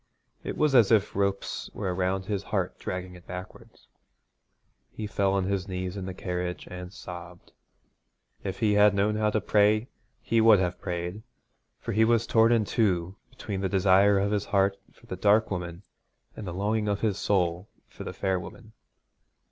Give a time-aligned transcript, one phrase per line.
[0.43, 3.69] It was as if ropes were around his heart dragging it backward.
[4.91, 7.51] He fell on his knees in the carriage, and sobbed.
[8.43, 11.21] If he had known how to pray he would have prayed,
[11.79, 15.51] for he was torn in two between the desire of his heart for the dark
[15.51, 15.83] woman,
[16.35, 18.73] and the longing of his soul for the fair woman.